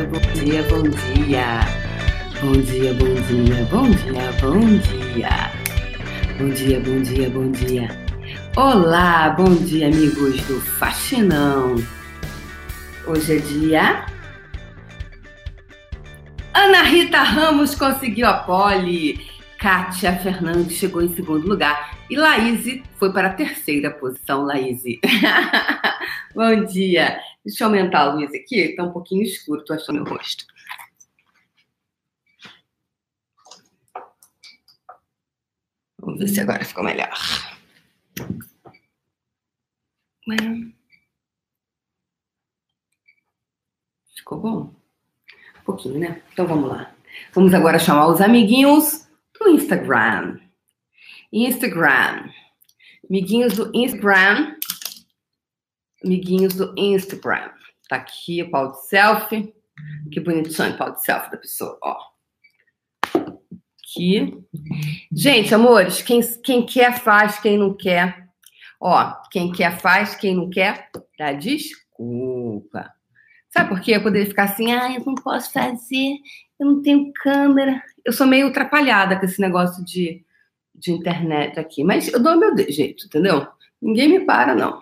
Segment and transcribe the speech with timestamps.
[0.00, 1.60] dia, bom dia, bom dia.
[2.40, 5.52] Bom dia, bom dia, bom dia, bom dia.
[6.38, 7.88] Bom dia, bom dia, bom dia.
[8.56, 11.76] Olá, bom dia, amigos do Faxinão.
[13.06, 14.06] Hoje é dia.
[16.54, 19.20] Ana Rita Ramos conseguiu a pole.
[19.58, 21.98] Kátia Fernandes chegou em segundo lugar.
[22.08, 24.82] E Laís foi para a terceira posição, Laís.
[26.34, 27.20] bom dia.
[27.44, 30.44] Deixa eu aumentar a luz aqui, está um pouquinho escuro, estou achando meu rosto.
[35.98, 37.14] Vamos ver se agora ficou melhor.
[44.16, 44.74] Ficou bom?
[45.60, 46.22] Um pouquinho, né?
[46.32, 46.94] Então vamos lá.
[47.32, 50.38] Vamos agora chamar os amiguinhos do Instagram.
[51.32, 52.30] Instagram.
[53.08, 54.59] Amiguinhos do Instagram
[56.04, 57.50] amiguinhos do Instagram.
[57.88, 59.54] Tá aqui o pau de selfie.
[60.12, 61.96] Que bonitinho o pau de selfie da pessoa, ó.
[63.80, 64.38] Aqui.
[65.12, 68.28] Gente, amores, quem, quem quer faz, quem não quer.
[68.80, 70.88] Ó, quem quer faz, quem não quer,
[71.18, 72.90] dá desculpa.
[73.50, 73.96] Sabe por quê?
[73.96, 76.14] Eu poderia ficar assim, ah, eu não posso fazer,
[76.58, 77.82] eu não tenho câmera.
[78.04, 80.24] Eu sou meio atrapalhada com esse negócio de,
[80.74, 81.82] de internet aqui.
[81.82, 83.46] Mas eu dou meu jeito, entendeu?
[83.82, 84.80] Ninguém me para, não.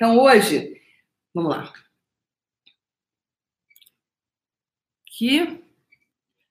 [0.00, 0.80] Então, hoje,
[1.34, 1.70] vamos lá.
[5.06, 5.62] Aqui,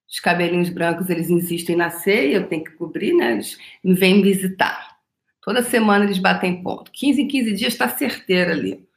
[0.08, 3.32] os cabelinhos brancos, eles insistem na ceia, eu tenho que cobrir, né?
[3.32, 5.00] Eles vêm visitar.
[5.42, 6.92] Toda semana eles batem ponto.
[6.92, 8.88] 15 em 15 dias está certeiro ali.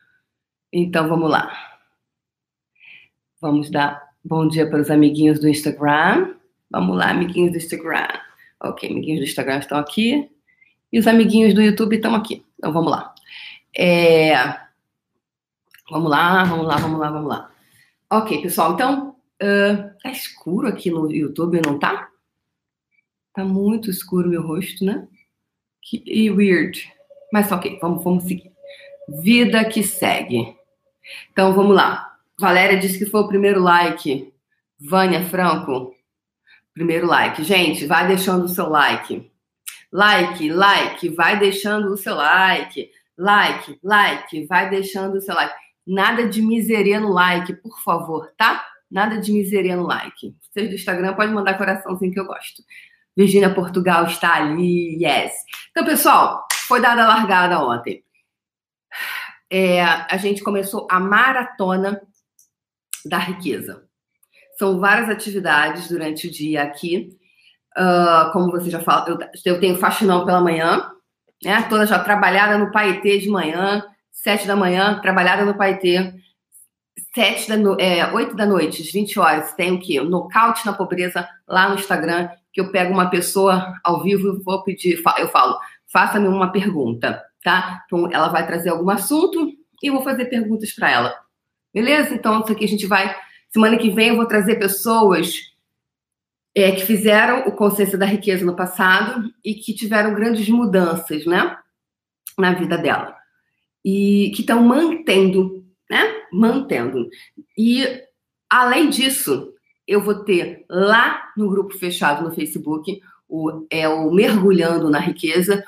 [0.71, 1.81] Então, vamos lá.
[3.41, 6.35] Vamos dar bom dia para os amiguinhos do Instagram.
[6.71, 8.09] Vamos lá, amiguinhos do Instagram.
[8.61, 10.31] Ok, amiguinhos do Instagram estão aqui.
[10.93, 12.45] E os amiguinhos do YouTube estão aqui.
[12.59, 13.12] Então, vamos lá.
[13.77, 14.35] É...
[15.91, 17.51] Vamos lá, vamos lá, vamos lá, vamos lá.
[18.11, 22.09] Ok, pessoal, então, uh, tá escuro aqui no YouTube, não tá?
[23.35, 25.09] Tá muito escuro meu rosto, né?
[25.81, 26.93] Que e weird.
[27.33, 28.53] Mas ok, vamos, vamos seguir.
[29.09, 30.57] Vida que segue.
[31.33, 32.17] Então, vamos lá.
[32.39, 34.33] Valéria disse que foi o primeiro like.
[34.79, 35.95] Vânia Franco,
[36.75, 37.43] primeiro like.
[37.45, 39.31] Gente, vai deixando o seu like.
[39.91, 45.55] Like, like, vai deixando o seu like like, like, vai deixando o seu like.
[45.87, 48.65] Nada de miseria no like, por favor, tá?
[48.91, 50.35] Nada de miseria no like.
[50.41, 52.63] Vocês do Instagram podem mandar coraçãozinho que eu gosto.
[53.17, 55.33] Virgínia Portugal está ali, yes.
[55.71, 58.05] Então, pessoal, foi dada a largada ontem.
[59.51, 62.01] É, a gente começou a maratona
[63.05, 63.85] da riqueza.
[64.59, 67.19] São várias atividades durante o dia aqui.
[67.77, 69.19] Uh, como você já falou, eu,
[69.55, 70.92] eu tenho faxinão pela manhã,
[71.45, 71.63] né?
[71.69, 76.15] Toda já trabalhada no Paetê de manhã, sete da manhã, trabalhada no Paetê.
[77.15, 77.77] Sete da no...
[77.81, 78.01] é,
[78.35, 80.01] da noite, às 20 horas, tem o quê?
[80.01, 84.63] Nocaute na pobreza lá no Instagram, que eu pego uma pessoa ao vivo e vou
[84.63, 85.59] pedir, eu falo,
[85.93, 87.83] faça-me uma pergunta, tá?
[87.85, 91.15] Então, ela vai trazer algum assunto e eu vou fazer perguntas para ela.
[91.73, 92.15] Beleza?
[92.15, 93.15] Então, isso aqui a gente vai.
[93.51, 95.52] Semana que vem eu vou trazer pessoas
[96.55, 101.57] é, que fizeram o Consciência da Riqueza no passado e que tiveram grandes mudanças, né,
[102.39, 103.17] na vida dela.
[103.85, 106.03] E que estão mantendo, né,
[106.33, 107.09] mantendo.
[107.57, 107.85] E,
[108.49, 109.53] além disso,
[109.87, 115.65] eu vou ter lá no grupo fechado no Facebook, o, é o Mergulhando na Riqueza,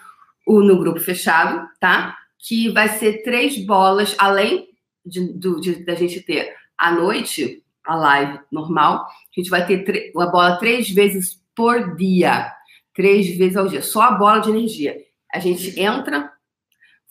[0.47, 2.17] o, no grupo fechado, tá?
[2.39, 4.69] Que vai ser três bolas, além
[5.05, 9.07] de, do, de, da gente ter à noite a live normal.
[9.07, 12.53] A gente vai ter a bola três vezes por dia.
[12.95, 13.83] Três vezes ao dia.
[13.83, 14.97] Só a bola de energia.
[15.33, 16.33] A gente entra,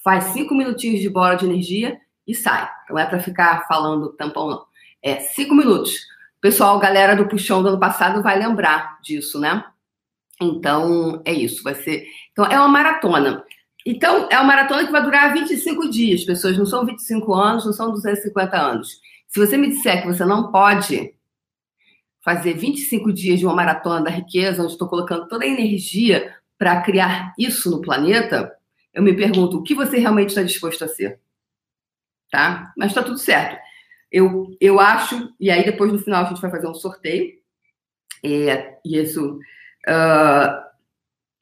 [0.04, 2.70] faz cinco minutinhos de bola de energia e sai.
[2.90, 4.66] Não é para ficar falando tampão, não.
[5.02, 5.94] É cinco minutos.
[6.40, 9.64] Pessoal, galera do puxão do ano passado vai lembrar disso, né?
[10.42, 11.64] Então, é isso.
[11.64, 12.06] Vai ser.
[12.32, 13.44] Então, é uma maratona.
[13.86, 16.24] Então, é uma maratona que vai durar 25 dias.
[16.24, 19.00] Pessoas não são 25 anos, não são 250 anos.
[19.34, 21.16] Se você me disser que você não pode
[22.22, 26.82] fazer 25 dias de uma maratona da riqueza, onde estou colocando toda a energia para
[26.82, 28.56] criar isso no planeta,
[28.94, 31.20] eu me pergunto o que você realmente está disposto a ser.
[32.30, 32.72] Tá?
[32.78, 33.60] Mas está tudo certo.
[34.12, 37.34] Eu, eu acho, e aí depois no final a gente vai fazer um sorteio,
[38.24, 39.40] é, e isso
[39.88, 40.64] uh,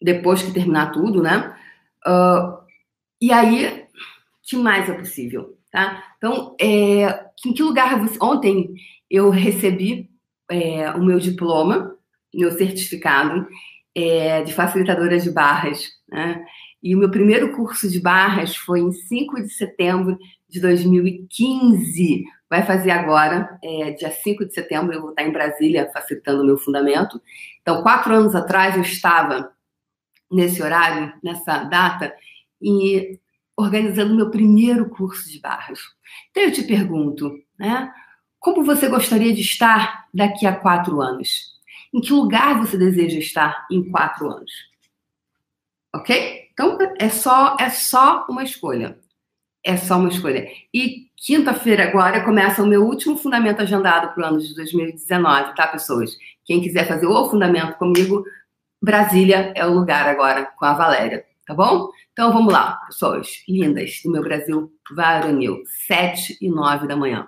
[0.02, 1.60] depois que terminar tudo, né?
[2.08, 2.58] Uh,
[3.20, 3.86] e aí,
[4.42, 5.61] que mais é possível?
[5.72, 6.04] Tá?
[6.18, 8.18] Então, é, em que lugar você...
[8.22, 8.74] Ontem
[9.10, 10.10] eu recebi
[10.50, 11.96] é, o meu diploma,
[12.34, 13.48] meu certificado
[13.96, 15.88] é, de facilitadora de barras.
[16.10, 16.44] Né?
[16.84, 20.18] E o meu primeiro curso de barras foi em 5 de setembro
[20.50, 22.24] de 2015.
[22.50, 26.46] Vai fazer agora, é, dia 5 de setembro, eu vou estar em Brasília facilitando o
[26.46, 27.22] meu fundamento.
[27.62, 29.52] Então, quatro anos atrás, eu estava
[30.30, 32.14] nesse horário, nessa data,
[32.62, 33.20] e
[33.58, 35.80] organizando meu primeiro curso de barras.
[36.30, 37.92] Então, eu te pergunto, né?
[38.40, 41.52] Como você gostaria de estar daqui a quatro anos?
[41.94, 44.52] Em que lugar você deseja estar em quatro anos?
[45.94, 46.50] Ok?
[46.52, 48.98] Então é só é só uma escolha.
[49.64, 50.48] É só uma escolha.
[50.74, 55.68] E quinta-feira agora começa o meu último fundamento agendado para o ano de 2019, tá,
[55.68, 56.18] pessoas?
[56.44, 58.26] Quem quiser fazer o fundamento comigo,
[58.82, 61.90] Brasília é o lugar agora com a Valéria, tá bom?
[62.12, 67.28] Então vamos lá, pessoas lindas do meu Brasil varonil, sete e nove da manhã.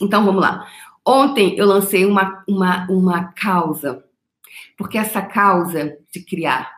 [0.00, 0.66] Então vamos lá.
[1.06, 4.04] Ontem eu lancei uma, uma, uma causa,
[4.76, 6.70] porque essa causa de criar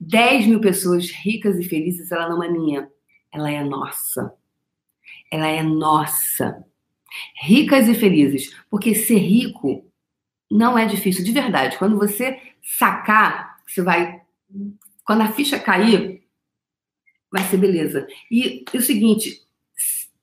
[0.00, 2.88] 10 mil pessoas ricas e felizes, ela não é minha,
[3.32, 4.32] ela é nossa.
[5.30, 6.64] Ela é nossa.
[7.42, 9.84] Ricas e felizes, porque ser rico
[10.50, 11.78] não é difícil, de verdade.
[11.78, 14.20] Quando você sacar, você vai.
[15.06, 16.22] Quando a ficha cair,
[17.30, 18.06] vai ser beleza.
[18.30, 19.42] E, e o seguinte,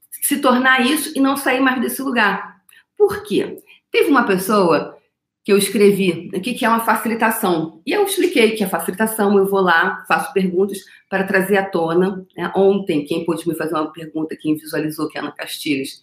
[0.09, 2.61] se tornar isso e não sair mais desse lugar.
[2.97, 3.61] Por quê?
[3.91, 4.97] Teve uma pessoa
[5.43, 7.81] que eu escrevi o que é uma facilitação.
[7.85, 12.25] E eu expliquei que a facilitação, eu vou lá, faço perguntas para trazer à tona.
[12.35, 12.51] Né?
[12.55, 16.01] Ontem, quem pôde me fazer uma pergunta, quem visualizou que a Ana Castilhos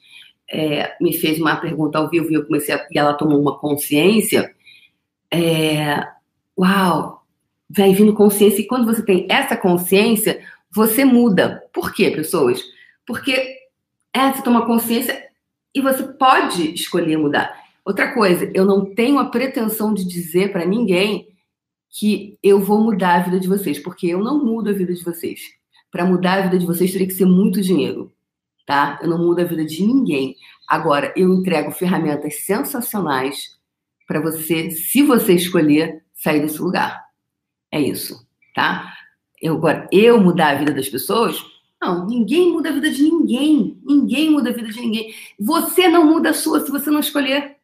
[0.50, 3.58] é, me fez uma pergunta ao vivo e eu comecei a, e ela tomou uma
[3.58, 4.54] consciência.
[5.32, 6.06] É,
[6.58, 7.19] uau,
[7.70, 8.60] vai vindo consciência.
[8.60, 11.62] E quando você tem essa consciência, você muda.
[11.72, 12.62] Por quê, pessoas?
[13.06, 13.56] Porque
[14.12, 15.30] é, você toma consciência
[15.74, 17.60] e você pode escolher mudar.
[17.84, 21.28] Outra coisa, eu não tenho a pretensão de dizer para ninguém
[21.88, 25.02] que eu vou mudar a vida de vocês, porque eu não mudo a vida de
[25.02, 25.40] vocês.
[25.90, 28.12] Para mudar a vida de vocês teria que ser muito dinheiro,
[28.66, 28.98] tá?
[29.02, 30.36] Eu não mudo a vida de ninguém.
[30.68, 33.58] Agora, eu entrego ferramentas sensacionais
[34.06, 37.09] para você, se você escolher, sair desse lugar.
[37.72, 38.92] É isso, tá?
[39.40, 41.42] Eu, agora, eu mudar a vida das pessoas,
[41.80, 43.80] não, ninguém muda a vida de ninguém.
[43.84, 45.14] Ninguém muda a vida de ninguém.
[45.38, 47.56] Você não muda a sua se você não escolher.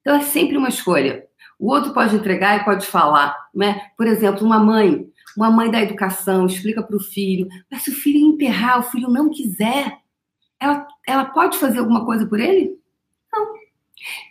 [0.00, 1.26] Então é sempre uma escolha.
[1.58, 3.90] O outro pode entregar e pode falar, né?
[3.96, 7.94] Por exemplo, uma mãe, uma mãe da educação explica para o filho, mas se o
[7.94, 9.98] filho emperrar, o filho não quiser,
[10.60, 12.78] ela, ela pode fazer alguma coisa por ele?
[13.32, 13.54] Não.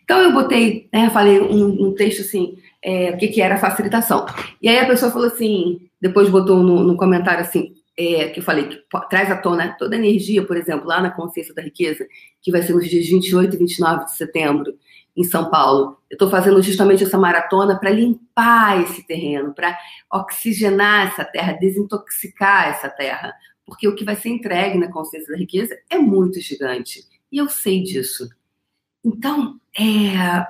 [0.04, 4.26] Então eu botei, né, falei um, um texto assim, é, o que, que era facilitação.
[4.62, 8.44] E aí a pessoa falou assim, depois botou no, no comentário assim, é, que eu
[8.44, 8.80] falei, que
[9.10, 12.06] traz à tona toda a energia, por exemplo, lá na Consciência da Riqueza,
[12.42, 14.78] que vai ser nos dias 28 e 29 de setembro,
[15.16, 15.98] em São Paulo.
[16.10, 19.76] Eu estou fazendo justamente essa maratona para limpar esse terreno, para
[20.14, 23.34] oxigenar essa terra, desintoxicar essa terra,
[23.66, 27.04] porque o que vai ser entregue na Consciência da Riqueza é muito gigante.
[27.32, 28.30] E eu sei disso.
[29.04, 30.46] Então, é,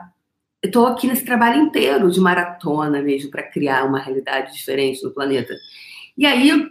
[0.62, 5.12] eu estou aqui nesse trabalho inteiro de maratona mesmo para criar uma realidade diferente no
[5.12, 5.56] planeta.
[6.18, 6.68] E aí,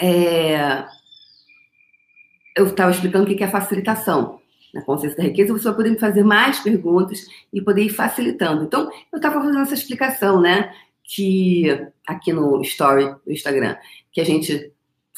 [0.00, 0.84] é,
[2.56, 4.40] eu estava explicando o que é facilitação.
[4.74, 8.64] Na consciência da riqueza, você vai poder me fazer mais perguntas e poder ir facilitando.
[8.64, 10.72] Então, eu estava fazendo essa explicação, né?
[11.02, 13.76] Que aqui no story do Instagram,
[14.12, 14.72] que a gente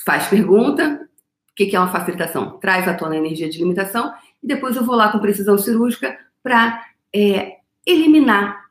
[0.05, 1.07] faz pergunta,
[1.51, 2.59] o que é uma facilitação?
[2.59, 4.13] Traz à tona a energia de limitação
[4.43, 6.83] e depois eu vou lá com precisão cirúrgica para
[7.15, 8.71] é, eliminar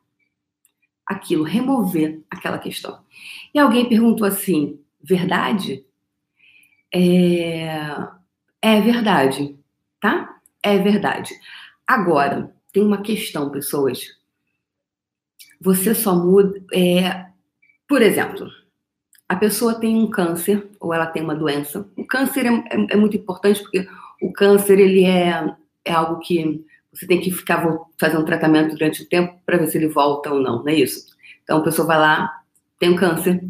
[1.06, 3.04] aquilo, remover aquela questão.
[3.54, 5.86] E alguém perguntou assim: verdade?
[6.94, 7.78] É,
[8.62, 9.58] é verdade,
[10.00, 10.40] tá?
[10.64, 11.34] É verdade.
[11.88, 14.20] Agora, tem uma questão, pessoas.
[15.60, 16.62] Você só muda.
[16.74, 17.28] É,
[17.88, 18.50] por exemplo,
[19.28, 21.90] a pessoa tem um câncer ou ela tem uma doença.
[21.96, 23.88] O câncer é, é, é muito importante porque
[24.22, 27.66] o câncer ele é, é algo que você tem que ficar
[27.98, 30.76] fazendo um tratamento durante o tempo para ver se ele volta ou não, não é
[30.76, 31.06] isso?
[31.44, 32.30] Então a pessoa vai lá,
[32.80, 33.42] tem um câncer,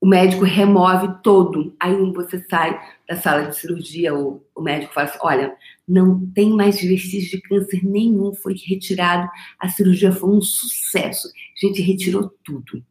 [0.00, 1.74] o médico remove todo.
[1.78, 5.54] Aí você sai da sala de cirurgia, o, o médico fala assim: olha,
[5.86, 9.28] não tem mais vestígios de câncer nenhum, foi retirado,
[9.58, 11.28] a cirurgia foi um sucesso.
[11.28, 12.84] A gente retirou tudo.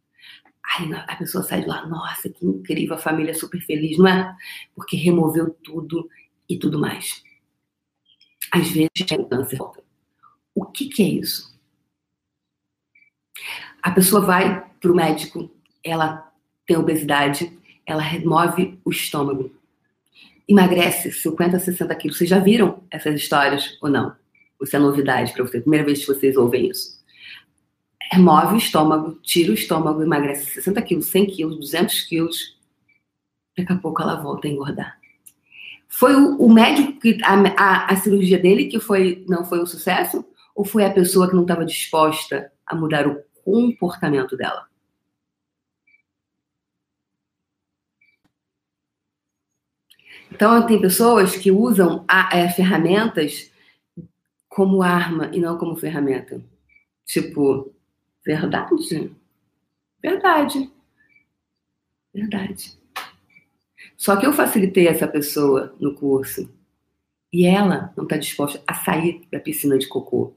[0.78, 4.08] Aí a pessoa sai de lá, nossa, que incrível, a família é super feliz, não
[4.08, 4.36] é?
[4.76, 6.08] Porque removeu tudo
[6.48, 7.24] e tudo mais.
[8.52, 9.60] Às vezes o câncer.
[10.56, 11.58] O que, que é isso?
[13.82, 15.50] A pessoa vai para o médico,
[15.84, 16.32] ela
[16.66, 19.52] tem obesidade, ela remove o estômago.
[20.48, 22.18] Emagrece 50, 60 quilos.
[22.18, 24.16] Vocês já viram essas histórias ou não?
[24.62, 27.00] Isso é novidade para vocês, primeira vez que vocês ouvem isso.
[28.12, 32.58] Remove o estômago, tira o estômago, emagrece 60 quilos, 100 quilos, 200 quilos.
[33.58, 34.99] daqui a pouco ela volta a engordar.
[35.90, 39.66] Foi o, o médico que a, a, a, cirurgia dele que foi não foi um
[39.66, 40.24] sucesso
[40.56, 44.70] ou foi a pessoa que não estava disposta a mudar o comportamento dela?
[50.32, 53.52] Então tem pessoas que usam a, é, ferramentas
[54.48, 56.40] como arma e não como ferramenta.
[57.04, 57.74] Tipo,
[58.24, 59.16] verdade?
[60.02, 60.72] Verdade.
[62.14, 62.79] Verdade.
[64.00, 66.50] Só que eu facilitei essa pessoa no curso
[67.34, 70.34] e ela não está disposta a sair da piscina de cocô.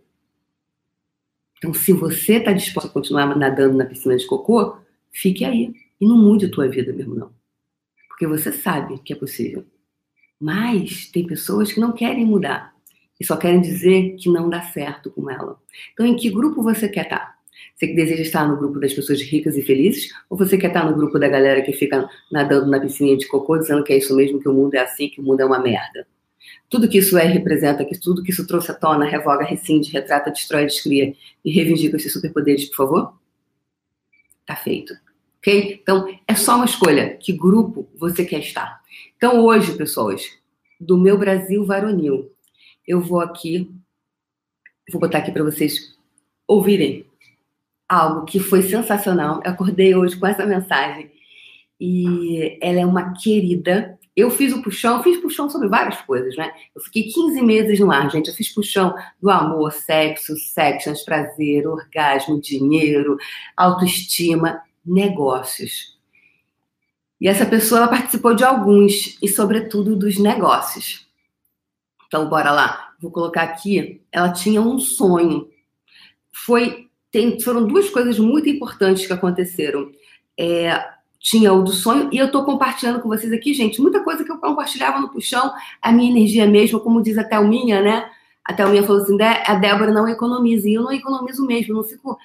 [1.57, 4.77] Então, se você está disposta a continuar nadando na piscina de cocô,
[5.13, 7.31] fique aí e não mude a tua vida mesmo não,
[8.09, 9.65] porque você sabe que é possível.
[10.41, 12.75] Mas tem pessoas que não querem mudar
[13.21, 15.57] e só querem dizer que não dá certo com ela.
[15.93, 17.22] Então, em que grupo você quer estar?
[17.75, 20.13] Você que deseja estar no grupo das pessoas ricas e felizes?
[20.31, 23.59] Ou você quer estar no grupo da galera que fica nadando na piscina de cocô,
[23.59, 25.59] dizendo que é isso mesmo, que o mundo é assim, que o mundo é uma
[25.59, 26.07] merda?
[26.69, 30.31] Tudo que isso é representa, que tudo que isso trouxe à tona, revoga, rescinde, retrata,
[30.31, 31.15] destrói, descria
[31.45, 33.15] e reivindica esses superpoderes, por favor?
[34.47, 34.95] Tá feito.
[35.39, 35.81] Ok?
[35.83, 37.17] Então, é só uma escolha.
[37.17, 38.81] Que grupo você quer estar?
[39.17, 40.23] Então, hoje, pessoas,
[40.81, 42.31] do meu Brasil varonil,
[42.87, 43.71] eu vou aqui,
[44.91, 45.97] vou botar aqui para vocês
[46.47, 47.07] ouvirem
[47.93, 49.43] algo que foi sensacional.
[49.45, 51.11] Eu acordei hoje com essa mensagem
[51.79, 53.99] e ela é uma querida.
[54.17, 56.51] Eu fiz o puxão, fiz puxão sobre várias coisas, né?
[56.75, 58.29] Eu fiquei 15 meses no ar, gente.
[58.29, 63.19] Eu fiz puxão do amor, sexo, sections, prazer, orgasmo, dinheiro,
[63.55, 65.99] autoestima, negócios.
[67.21, 71.07] E essa pessoa ela participou de alguns e, sobretudo, dos negócios.
[72.07, 72.95] Então, bora lá.
[73.01, 74.01] Vou colocar aqui.
[74.11, 75.49] Ela tinha um sonho.
[76.33, 79.93] Foi tem, foram duas coisas muito importantes que aconteceram.
[80.37, 80.83] É,
[81.21, 84.33] tinha o do sonho, e eu estou compartilhando com vocês aqui, gente, muita coisa que
[84.33, 88.11] eu compartilhava no puxão, a minha energia mesmo, como diz a Thelminha, né?
[88.45, 92.19] A Thelminha falou assim: a Débora não economiza, e eu não economizo mesmo, não fico.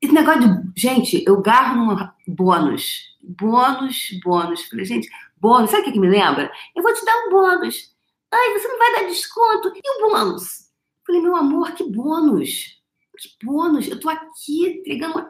[0.00, 0.80] Esse negócio de.
[0.80, 3.14] Gente, eu garro num bônus.
[3.22, 4.64] Bônus, bônus.
[4.64, 5.08] Falei, gente,
[5.40, 6.50] bônus, sabe o que, que me lembra?
[6.74, 7.94] Eu vou te dar um bônus.
[8.32, 9.72] Ai, você não vai dar desconto.
[9.74, 10.64] E o bônus?
[11.06, 12.73] Falei, meu amor, que bônus?
[13.18, 13.88] Que bônus?
[13.88, 15.28] Eu tô aqui entregando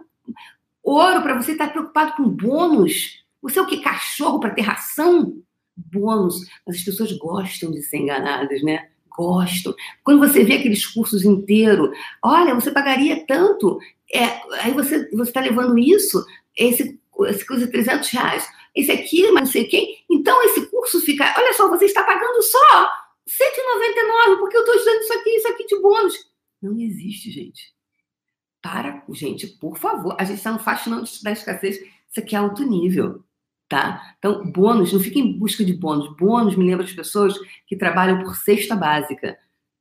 [0.83, 3.25] ouro para você estar tá preocupado com bônus.
[3.43, 3.81] Você é o que?
[3.81, 5.43] Cachorro para ter ração?
[5.76, 6.41] Bônus.
[6.67, 8.88] Mas as pessoas gostam de ser enganadas, né?
[9.09, 9.75] Gostam.
[10.03, 13.79] Quando você vê aqueles cursos inteiros, olha, você pagaria tanto.
[14.12, 16.25] É, aí você está levando isso,
[16.57, 18.49] esse, esse coisa de 300 reais.
[18.75, 20.05] Esse aqui, mas não sei quem.
[20.11, 21.33] Então, esse curso fica.
[21.37, 22.91] Olha só, você está pagando só
[23.26, 26.14] 199, porque eu estou estudando isso aqui, isso aqui de bônus.
[26.62, 27.74] Não existe, gente.
[28.64, 30.16] Para, gente, por favor.
[30.18, 31.76] A gente está no faxinão da escassez.
[31.76, 33.23] Isso aqui é alto nível,
[33.68, 34.14] tá?
[34.18, 36.16] Então, bônus, não fique em busca de bônus.
[36.16, 37.35] Bônus me lembra as pessoas
[37.66, 39.37] que trabalham por cesta básica.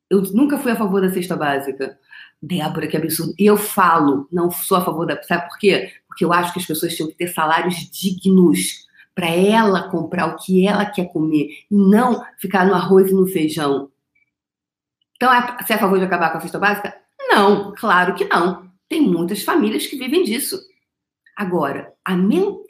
[0.10, 1.98] Eu nunca fui a favor da cesta básica.
[2.42, 3.34] Débora, que absurdo.
[3.40, 5.24] E eu falo, não sou a favor da.
[5.24, 5.94] Sabe por quê?
[6.06, 8.86] Porque eu acho que as pessoas tinham que ter salários dignos
[9.16, 13.28] para ela comprar o que ela quer comer e não ficar no arroz e no
[13.28, 13.90] feijão.
[15.16, 16.94] Então, é, você é a favor de acabar com a cesta básica?
[17.30, 18.73] Não, claro que não.
[18.94, 20.62] Tem muitas famílias que vivem disso.
[21.36, 22.16] Agora, a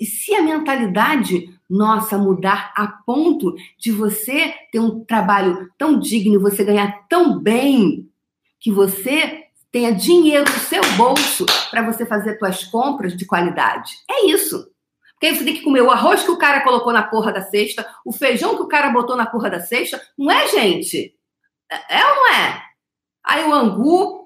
[0.01, 6.63] se a mentalidade nossa mudar a ponto de você ter um trabalho tão digno, você
[6.63, 8.09] ganhar tão bem,
[8.57, 13.91] que você tenha dinheiro no seu bolso para você fazer suas compras de qualidade.
[14.09, 14.71] É isso.
[15.19, 17.85] Porque você tem que comer o arroz que o cara colocou na porra da cesta,
[18.05, 20.01] o feijão que o cara botou na porra da cesta.
[20.17, 21.13] Não é, gente?
[21.69, 22.63] É, é ou não é?
[23.25, 24.22] Aí o angu,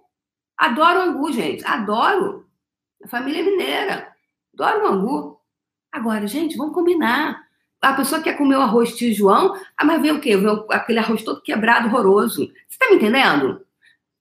[0.58, 1.66] Adoro angu, gente.
[1.66, 2.50] Adoro.
[3.04, 4.16] A família é mineira.
[4.54, 5.42] Adoro o angu.
[5.92, 7.48] Agora, gente, vamos combinar.
[7.82, 10.36] A pessoa quer comer o arroz tio João, ah, mas vem o quê?
[10.36, 12.52] Vem aquele arroz todo quebrado, horroroso.
[12.68, 13.66] Você tá me entendendo?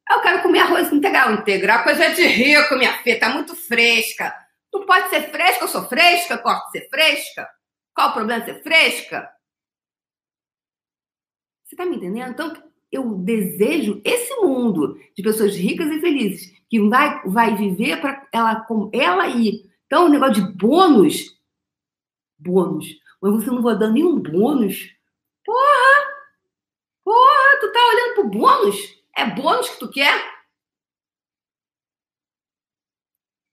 [0.08, 1.32] Eu quero comer arroz integral.
[1.32, 3.18] Integral coisa de rico, minha filha.
[3.18, 4.32] Tá muito fresca.
[4.72, 7.48] Não pode ser fresca, eu sou fresca, posso ser fresca.
[7.94, 9.28] Qual o problema de ser fresca?
[11.64, 12.30] Você tá me entendendo?
[12.30, 12.52] Então,
[12.90, 18.60] eu desejo esse mundo de pessoas ricas e felizes que vai, vai viver para ela
[18.62, 19.70] com ela ir.
[19.86, 21.38] Então, o negócio de bônus,
[22.38, 22.86] bônus,
[23.20, 24.94] mas você não vai dar nenhum bônus.
[25.44, 26.16] Porra!
[27.04, 28.76] Porra, tu tá olhando pro bônus?
[29.16, 30.36] É bônus que tu quer?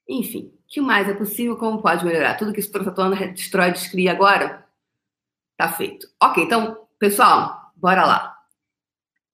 [0.07, 1.55] Enfim, que mais é possível?
[1.57, 2.35] Como pode melhorar?
[2.35, 4.67] Tudo que esse Trototona destrói, descria agora?
[5.55, 6.07] Tá feito.
[6.21, 8.32] Ok, então, pessoal, bora lá.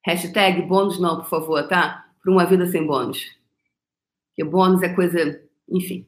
[0.05, 2.05] Hashtag bônus não, por favor, tá?
[2.21, 3.25] Para uma vida sem bônus.
[4.29, 5.41] Porque bônus é coisa.
[5.69, 6.07] Enfim.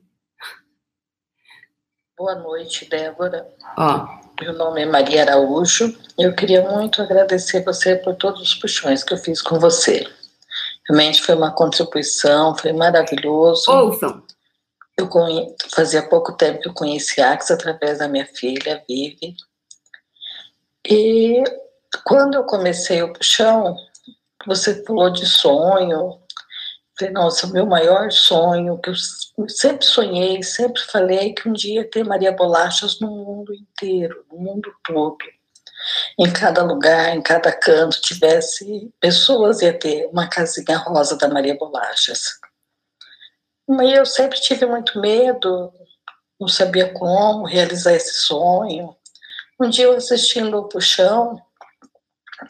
[2.18, 3.48] Boa noite, Débora.
[3.78, 4.22] Ó.
[4.40, 5.96] Meu nome é Maria Araújo.
[6.18, 10.08] Eu queria muito agradecer você por todos os puxões que eu fiz com você.
[10.90, 13.72] Realmente foi uma contribuição, foi maravilhoso.
[13.72, 14.24] Ouçam!
[14.98, 15.56] Eu conhe...
[15.74, 19.36] Fazia pouco tempo que eu conheci a Ax através da minha filha, Vivi.
[20.90, 21.44] E
[22.06, 23.76] quando eu comecei o puxão,
[24.46, 26.20] você falou de sonho.
[26.98, 32.04] Falei, nossa, meu maior sonho, que eu sempre sonhei, sempre falei que um dia ter
[32.04, 35.18] Maria Bolachas no mundo inteiro, no mundo todo.
[36.20, 41.58] Em cada lugar, em cada canto, tivesse pessoas, ia ter uma casinha rosa da Maria
[41.58, 42.40] Bolachas.
[43.68, 45.74] Mas eu sempre tive muito medo,
[46.40, 48.96] não sabia como realizar esse sonho.
[49.60, 51.42] Um dia eu assistindo o Puxão,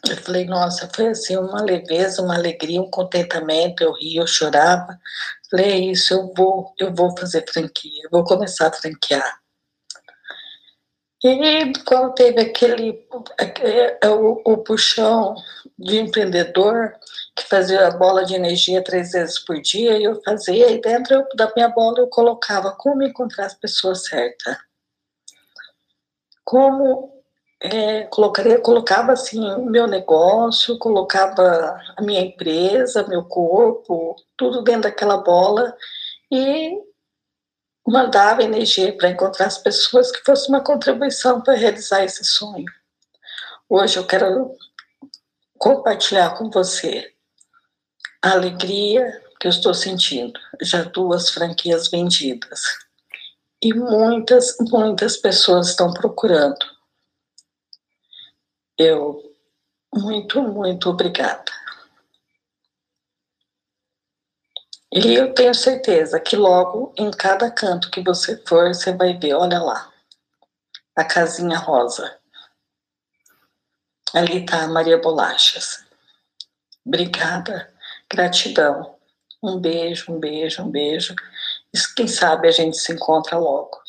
[0.09, 4.97] eu falei, nossa, foi assim, uma leveza, uma alegria, um contentamento, eu ria, eu chorava.
[5.49, 9.41] Falei, é isso, eu vou, eu vou fazer franquia, eu vou começar a franquear.
[11.23, 13.07] E quando teve aquele,
[14.01, 15.35] é, o, o puxão
[15.77, 16.93] de empreendedor,
[17.35, 21.51] que fazia a bola de energia três vezes por dia, eu fazia, e dentro da
[21.55, 24.57] minha bola eu colocava como encontrar as pessoas certas.
[26.43, 27.20] Como
[27.61, 35.17] é, colocaria, colocava assim meu negócio, colocava a minha empresa, meu corpo, tudo dentro daquela
[35.17, 35.75] bola
[36.31, 36.75] e
[37.87, 42.65] mandava energia para encontrar as pessoas que fosse uma contribuição para realizar esse sonho.
[43.69, 44.55] Hoje eu quero
[45.57, 47.13] compartilhar com você
[48.23, 50.39] a alegria que eu estou sentindo.
[50.61, 52.61] Já duas franquias vendidas.
[53.61, 56.57] E muitas, muitas pessoas estão procurando
[58.77, 59.35] eu,
[59.93, 61.51] muito, muito obrigada.
[64.93, 69.33] E eu tenho certeza que logo em cada canto que você for, você vai ver,
[69.33, 69.89] olha lá,
[70.95, 72.19] a casinha rosa.
[74.13, 75.85] Ali está a Maria Bolachas.
[76.85, 77.73] Obrigada,
[78.09, 78.97] gratidão.
[79.41, 81.15] Um beijo, um beijo, um beijo.
[81.95, 83.80] Quem sabe a gente se encontra logo.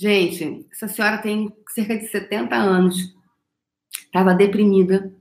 [0.00, 3.14] Gente, essa senhora tem cerca de 70 anos.
[4.06, 5.14] Estava deprimida.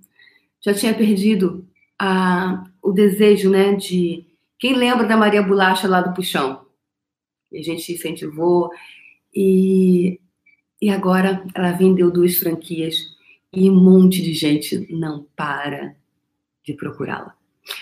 [0.62, 1.68] Já tinha perdido
[2.00, 4.26] a, o desejo, né, de...
[4.58, 6.66] Quem lembra da Maria Bolacha lá do Puxão?
[7.52, 8.70] E a gente incentivou.
[9.36, 10.18] E,
[10.82, 12.96] e agora ela vendeu duas franquias
[13.52, 15.94] e um monte de gente não para
[16.64, 17.36] de procurá-la.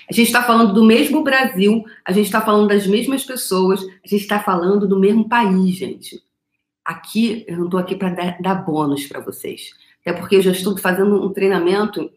[0.09, 4.07] A gente está falando do mesmo Brasil, a gente está falando das mesmas pessoas, a
[4.07, 6.25] gente está falando do mesmo país, gente.
[6.87, 9.71] Aqui, eu não estou aqui para dar, dar bônus para vocês.
[9.99, 12.09] Até porque eu já estou fazendo um treinamento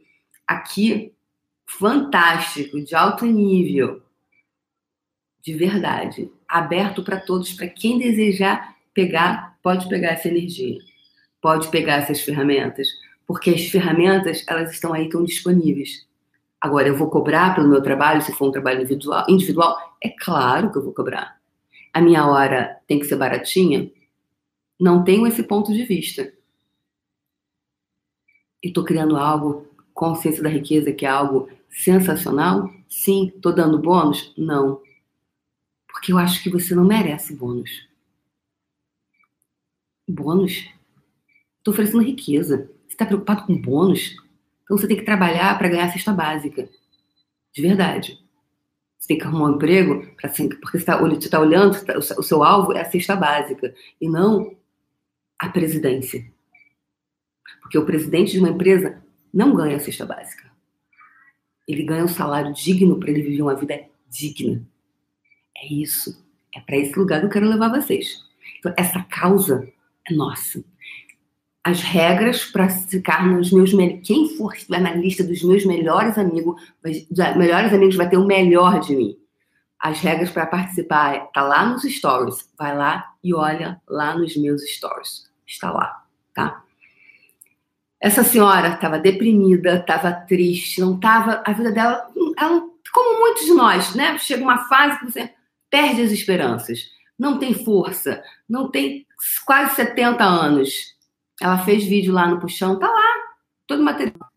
[0.46, 1.12] aqui
[1.66, 4.00] fantástico, de alto nível,
[5.42, 10.78] de verdade, aberto para todos, para quem desejar pegar, pode pegar essa energia,
[11.42, 12.86] pode pegar essas ferramentas,
[13.26, 16.06] porque as ferramentas elas estão aí, estão disponíveis.
[16.60, 20.70] Agora, eu vou cobrar pelo meu trabalho, se for um trabalho individual, individual, é claro
[20.70, 21.40] que eu vou cobrar.
[21.92, 23.90] A minha hora tem que ser baratinha?
[24.80, 26.32] Não tenho esse ponto de vista.
[28.62, 32.72] E estou criando algo, consciência da riqueza, que é algo sensacional?
[32.88, 33.30] Sim.
[33.34, 34.32] Estou dando bônus?
[34.38, 34.80] Não.
[35.86, 37.86] Porque eu acho que você não merece bônus.
[40.08, 40.66] Bônus?
[41.58, 42.70] Estou oferecendo riqueza.
[42.86, 44.16] Você está preocupado com bônus?
[44.64, 46.68] Então você tem que trabalhar para ganhar a cesta básica.
[47.52, 48.18] De verdade.
[48.98, 50.96] Você tem que arrumar um emprego, pra, porque você está
[51.30, 53.74] tá olhando, o seu alvo é a cesta básica.
[54.00, 54.54] E não
[55.40, 56.30] a presidência.
[57.62, 60.50] Porque o presidente de uma empresa não ganha a cesta básica.
[61.66, 64.62] Ele ganha um salário digno para ele viver uma vida digna.
[65.56, 66.22] É isso.
[66.54, 68.22] É para esse lugar que eu quero levar vocês.
[68.58, 69.66] Então, essa causa
[70.08, 70.62] é nossa.
[71.64, 73.72] As regras para ficar nos meus
[74.02, 76.60] quem for estiver na lista dos meus melhores amigos,
[77.36, 79.16] melhores amigos vai ter o melhor de mim.
[79.78, 82.50] As regras para participar tá lá nos stories.
[82.58, 86.64] Vai lá e olha lá nos meus stories está lá, tá?
[88.00, 91.42] Essa senhora estava deprimida, estava triste, não estava.
[91.44, 94.16] A vida dela, ela, como muitos de nós, né?
[94.18, 95.34] Chega uma fase que você
[95.68, 99.06] perde as esperanças, não tem força, não tem
[99.44, 100.96] quase 70 anos.
[101.40, 103.14] Ela fez vídeo lá no puxão, tá lá,
[103.66, 104.30] todo material.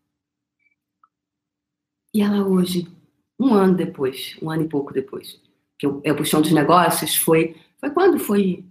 [2.12, 2.86] E ela hoje,
[3.38, 5.40] um ano depois, um ano e pouco depois,
[5.78, 7.56] que é o puxão dos negócios foi.
[7.78, 8.18] Foi quando?
[8.18, 8.64] Foi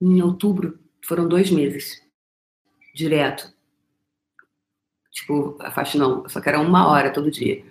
[0.00, 2.02] em outubro foram dois meses.
[2.94, 3.52] Direto.
[5.12, 7.64] Tipo, a faixa não, só que era uma hora todo dia.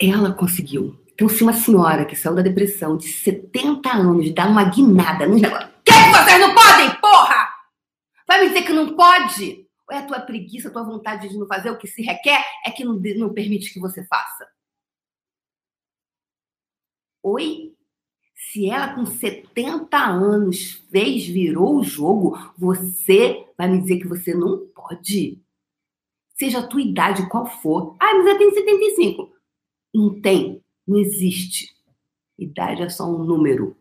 [0.00, 1.02] Ela conseguiu.
[1.12, 5.40] Então, se uma senhora que saiu da depressão de 70 anos dá uma guinada nos
[5.40, 5.70] negócios.
[5.84, 7.56] Que vocês não podem, porra!
[8.48, 9.66] dizer que não pode?
[9.88, 12.44] Ou é a tua preguiça, a tua vontade de não fazer o que se requer
[12.64, 14.48] é que não, não permite que você faça?
[17.22, 17.75] Oi?
[18.52, 24.34] Se ela com 70 anos fez, virou o jogo, você vai me dizer que você
[24.34, 25.40] não pode?
[26.34, 27.96] Seja a tua idade qual for.
[27.98, 29.32] Ah, mas eu tenho 75.
[29.92, 31.74] Não tem, não existe.
[32.38, 33.76] Idade é só um número.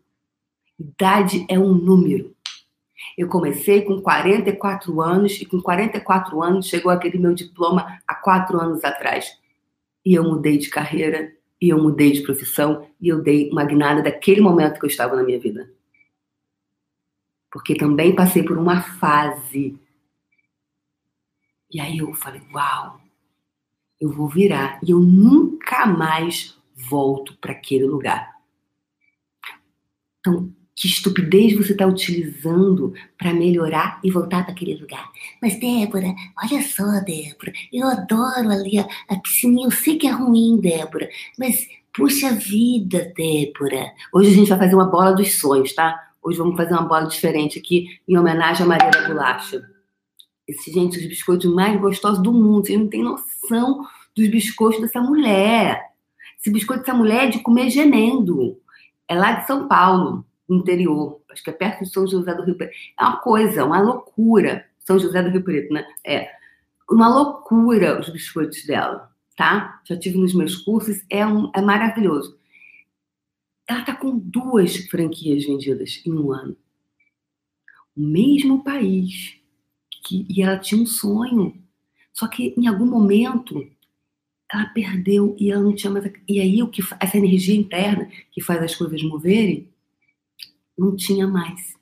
[0.80, 2.36] Idade é um número.
[3.18, 8.60] Eu comecei com 44 anos e com 44 anos chegou aquele meu diploma há quatro
[8.60, 9.38] anos atrás.
[10.04, 11.32] E eu mudei de carreira,
[11.66, 15.16] e eu mudei de profissão, e eu dei uma guinada daquele momento que eu estava
[15.16, 15.74] na minha vida.
[17.52, 19.76] Porque também passei por uma fase.
[21.72, 23.02] E aí eu falei: uau,
[24.00, 24.80] eu vou virar.
[24.84, 28.36] E eu nunca mais volto para aquele lugar.
[30.20, 35.10] Então, que estupidez você está utilizando para melhorar e voltar para aquele lugar?
[35.42, 39.68] Mas, Débora, olha só, Débora, eu adoro ali a, a piscininha.
[39.68, 41.10] Eu sei que é ruim, Débora,
[41.40, 43.94] mas puxa vida, Débora.
[44.14, 45.98] Hoje a gente vai fazer uma bola dos sonhos, tá?
[46.22, 49.64] Hoje vamos fazer uma bola diferente aqui em homenagem à Maria da Bolacha.
[50.46, 52.66] Esse, gente, os biscoitos mais gostosos do mundo.
[52.66, 53.86] Vocês não têm noção
[54.16, 55.82] dos biscoitos dessa mulher.
[56.40, 58.60] Esse biscoito dessa mulher é de comer gemendo.
[59.08, 62.56] É lá de São Paulo interior, acho que é perto de São José do Rio
[62.56, 62.74] Preto.
[63.00, 64.66] É uma coisa, uma loucura.
[64.80, 65.86] São José do Rio Preto, né?
[66.06, 66.30] É
[66.90, 69.82] uma loucura os biscoitos dela, tá?
[69.86, 72.38] Já tive nos meus cursos, é, um, é maravilhoso.
[73.68, 76.56] Ela tá com duas franquias vendidas em um ano.
[77.96, 79.38] O mesmo país.
[80.04, 81.60] Que, e ela tinha um sonho.
[82.14, 83.68] Só que em algum momento
[84.52, 86.12] ela perdeu e ela não tinha mais.
[86.28, 89.68] E aí o que essa energia interna que faz as coisas moverem
[90.78, 91.76] não tinha mais.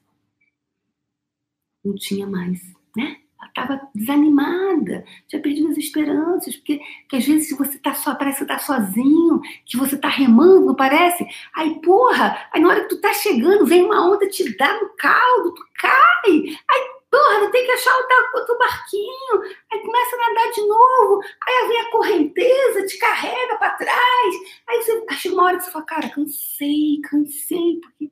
[1.83, 2.61] Não tinha mais,
[2.95, 3.17] né?
[3.37, 8.39] Ela estava desanimada, tinha perdido as esperanças, porque, porque às vezes você tá só, parece
[8.39, 11.25] que tá sozinho, que você tá remando, não parece?
[11.55, 14.89] Aí, porra, aí na hora que tu tá chegando, vem uma onda te dá no
[14.95, 16.31] caldo, tu cai.
[16.71, 19.41] Aí, porra, tem que achar outro, outro barquinho.
[19.71, 21.21] Aí começa a nadar de novo.
[21.45, 24.35] Aí vem a correnteza, te carrega para trás.
[24.67, 28.09] Aí você chega uma hora que você fala, cara, cansei, cansei, porque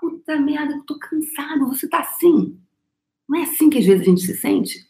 [0.00, 2.58] puta merda, eu tô cansado, você tá assim.
[3.28, 4.86] Não é assim que às vezes a gente se sente?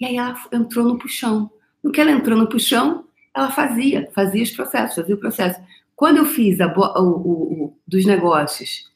[0.00, 1.50] E aí ela entrou no puxão.
[1.82, 5.60] No que ela entrou no puxão, ela fazia, fazia os processos, fazia o processo.
[5.94, 8.90] Quando eu fiz a, o, o, o, dos negócios,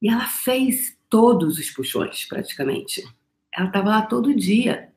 [0.00, 3.02] e ela fez todos os puxões, praticamente.
[3.54, 4.92] Ela estava lá todo dia.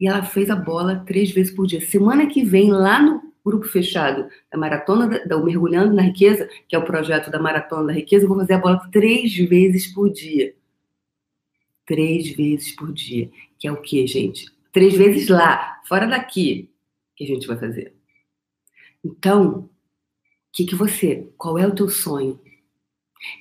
[0.00, 1.80] E ela fez a bola três vezes por dia.
[1.80, 6.76] Semana que vem, lá no grupo fechado da Maratona da, da Mergulhando na Riqueza, que
[6.76, 10.10] é o projeto da Maratona da Riqueza, eu vou fazer a bola três vezes por
[10.10, 10.54] dia.
[11.86, 13.30] Três vezes por dia.
[13.58, 14.46] Que é o quê, gente?
[14.72, 16.70] Três vezes lá, fora daqui,
[17.16, 17.94] que a gente vai fazer.
[19.04, 19.70] Então, o
[20.52, 22.40] que, que você, qual é o teu sonho?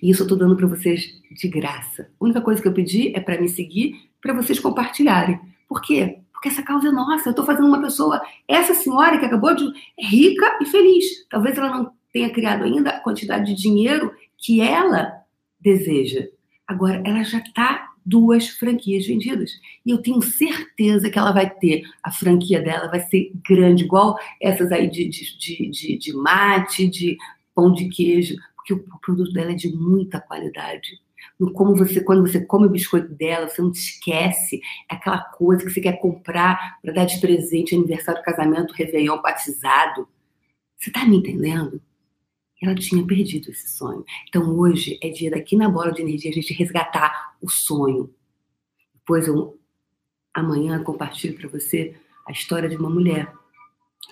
[0.02, 2.10] E isso eu tô dando para vocês de graça.
[2.20, 5.40] A única coisa que eu pedi é para me seguir, para vocês compartilharem.
[5.68, 6.20] Por quê?
[6.40, 7.28] Porque essa causa é nossa.
[7.28, 9.66] Eu estou fazendo uma pessoa, essa senhora que acabou de.
[10.00, 11.28] é rica e feliz.
[11.30, 15.22] Talvez ela não tenha criado ainda a quantidade de dinheiro que ela
[15.60, 16.30] deseja.
[16.66, 19.52] Agora, ela já está duas franquias vendidas.
[19.86, 24.18] E eu tenho certeza que ela vai ter, a franquia dela vai ser grande, igual
[24.42, 27.18] essas aí de, de, de, de, de mate, de
[27.54, 31.02] pão de queijo, porque o produto dela é de muita qualidade
[31.40, 35.20] no como você, quando você come o biscoito dela, você não te esquece, é aquela
[35.20, 40.08] coisa que você quer comprar para dar de presente, aniversário, casamento, réveillon, batizado.
[40.78, 41.82] Você tá me entendendo?
[42.62, 44.04] Ela tinha perdido esse sonho.
[44.28, 48.14] Então hoje é dia daqui na bola de energia a gente resgatar o sonho.
[48.94, 49.58] Depois eu
[50.34, 51.96] amanhã compartilho para você
[52.28, 53.34] a história de uma mulher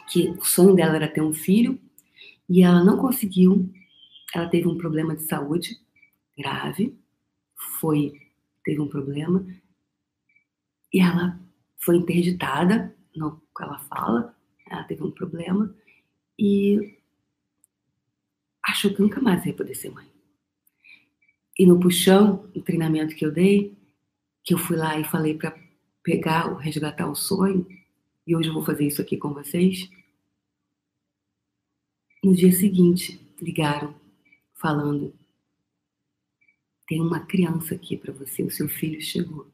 [0.09, 1.79] que o sonho dela era ter um filho
[2.49, 3.69] e ela não conseguiu.
[4.33, 5.77] Ela teve um problema de saúde
[6.37, 6.97] grave
[7.79, 8.13] foi
[8.63, 9.45] teve um problema
[10.93, 11.39] e ela
[11.77, 14.35] foi interditada, que ela fala,
[14.69, 15.73] ela teve um problema
[16.37, 16.97] e
[18.63, 20.07] achou que nunca mais ia poder ser mãe.
[21.57, 23.75] E no puxão, no treinamento que eu dei,
[24.43, 25.57] que eu fui lá e falei para
[26.03, 27.65] pegar, resgatar o sonho,
[28.25, 29.89] e hoje eu vou fazer isso aqui com vocês.
[32.23, 33.95] No dia seguinte, ligaram
[34.53, 35.13] falando
[36.87, 39.51] tem uma criança aqui para você, o seu filho chegou.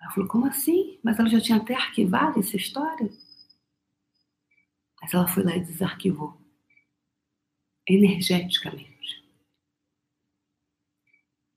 [0.00, 0.98] Ela falou, como assim?
[1.02, 3.10] Mas ela já tinha até arquivado essa história.
[5.00, 6.38] Mas ela foi lá e desarquivou.
[7.88, 9.24] Energeticamente.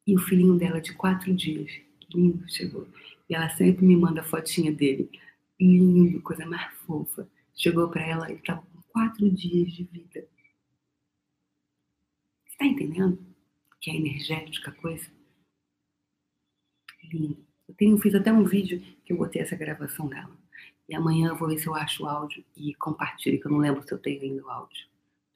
[0.08, 1.72] E o filhinho dela de quatro dias,
[2.14, 2.88] lindo, chegou.
[3.30, 5.10] E ela sempre me manda fotinha dele.
[5.60, 7.30] Lindo, coisa mais fofa.
[7.56, 10.28] Chegou para ela, ele estava com quatro dias de vida.
[12.46, 13.33] Você tá entendendo?
[13.84, 15.12] Que é energética a coisa?
[17.04, 17.46] Lindo.
[17.68, 20.32] Eu tenho, fiz até um vídeo que eu botei essa gravação dela.
[20.88, 23.58] E amanhã eu vou ver se eu acho o áudio e compartilho, que eu não
[23.58, 24.88] lembro se eu tenho ainda o áudio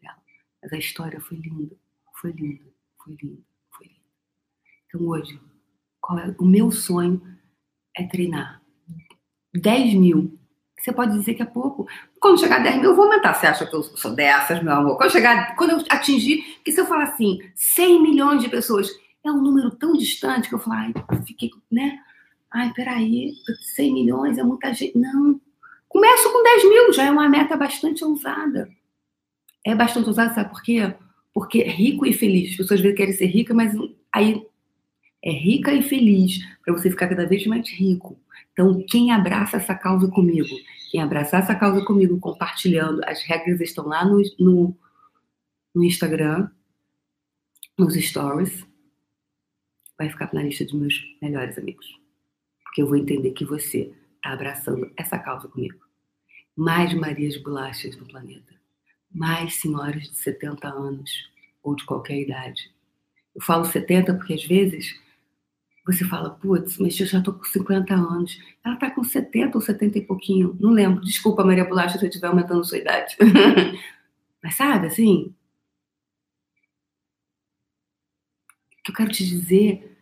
[0.01, 0.17] dela.
[0.61, 1.75] Mas a história foi linda,
[2.21, 2.63] foi linda,
[3.03, 3.99] foi linda, foi linda.
[4.85, 6.35] Então hoje, é?
[6.39, 7.21] o meu sonho
[7.97, 8.63] é treinar
[9.53, 10.39] 10 mil.
[10.79, 11.87] Você pode dizer que é pouco.
[12.19, 13.33] Quando chegar a 10 mil, eu vou aumentar.
[13.33, 14.97] Você acha que eu sou dessas, meu amor?
[14.97, 18.89] Quando, chegar, quando eu atingir, que se eu falar assim, 100 milhões de pessoas,
[19.25, 20.93] é um número tão distante que eu falo, ai,
[21.25, 21.99] fiquei, né?
[22.51, 23.33] Ai, peraí,
[23.75, 24.97] 100 milhões é muita gente.
[24.97, 25.41] Não.
[25.89, 28.69] Começo com 10 mil, já é uma meta bastante ousada.
[29.65, 30.93] É bastante ousada, sabe por quê?
[31.33, 32.51] Porque rico e feliz.
[32.51, 33.73] As pessoas querem ser rica, mas
[34.13, 34.45] aí
[35.23, 38.19] é rica e feliz para você ficar cada vez mais rico.
[38.53, 40.49] Então, quem abraça essa causa comigo,
[40.91, 44.77] quem abraçar essa causa comigo, compartilhando, as regras estão lá no, no,
[45.75, 46.49] no Instagram,
[47.77, 48.65] nos stories,
[49.97, 51.85] vai ficar na lista dos meus melhores amigos.
[52.63, 55.79] Porque eu vou entender que você está abraçando essa causa comigo.
[56.55, 58.55] Mais Marias Bolachas no planeta.
[59.11, 61.11] Mais senhoras de 70 anos
[61.63, 62.71] ou de qualquer idade.
[63.35, 64.99] Eu falo 70 porque às vezes
[65.87, 68.37] você fala, putz, mas eu já tô com 50 anos.
[68.63, 70.57] Ela tá com 70 ou 70 e pouquinho.
[70.59, 71.01] Não lembro.
[71.01, 73.15] Desculpa, Maria Bolacha, se eu estiver aumentando a sua idade.
[74.43, 75.33] mas sabe, assim.
[78.79, 79.97] O que eu quero te dizer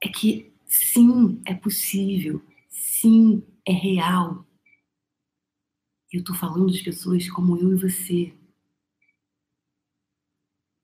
[0.00, 2.40] é que sim, é possível.
[2.68, 4.46] Sim, é real.
[6.12, 8.32] Eu tô falando de pessoas como eu e você.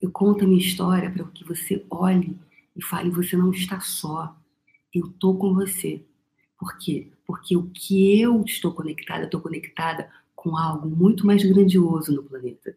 [0.01, 2.37] Eu conto a minha história para que você olhe
[2.77, 4.37] e fale: você não está só,
[4.95, 6.05] eu estou com você.
[6.59, 7.11] Por quê?
[7.27, 12.77] Porque o que eu estou conectada, estou conectada com algo muito mais grandioso no planeta.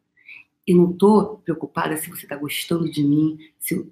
[0.66, 3.92] Eu não estou preocupada se você está gostando de mim, se eu...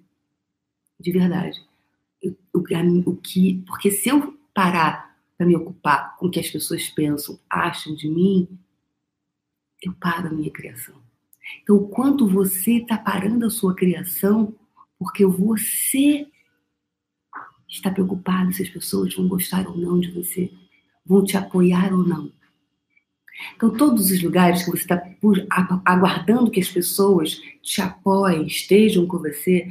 [1.00, 1.64] de verdade.
[2.22, 2.60] Eu, o,
[3.10, 7.40] o que, porque se eu parar para me ocupar com o que as pessoas pensam,
[7.50, 8.48] acham de mim,
[9.82, 10.96] eu paro a minha criação.
[11.62, 14.56] Então, o quanto você está parando a sua criação
[15.04, 16.26] porque você
[17.68, 20.50] está preocupado se as pessoas vão gostar ou não de você,
[21.06, 22.32] vão te apoiar ou não.
[23.56, 25.04] Então, todos os lugares que você está
[25.84, 29.68] aguardando que as pessoas te apoiem, estejam com você,